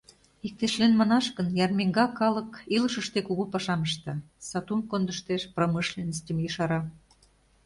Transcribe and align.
Иктешлен 0.47 0.93
манаш 0.99 1.25
гын, 1.37 1.47
ярмиҥга 1.63 2.05
калык 2.19 2.51
илышыште 2.75 3.19
кугу 3.27 3.43
пашам 3.53 3.81
ышта: 3.87 4.13
сатум 4.47 4.81
кондыштеш, 4.91 5.41
промышленностьым 5.55 6.37
ешара. 6.49 6.79